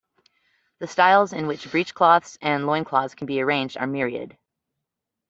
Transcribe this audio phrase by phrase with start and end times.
[0.79, 4.35] The styles in which breechcloths and loincloths can be arranged are myriad.